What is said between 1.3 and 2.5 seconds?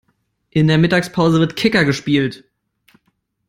wird Kicker gespielt.